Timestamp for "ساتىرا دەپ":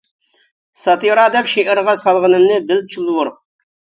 0.83-1.51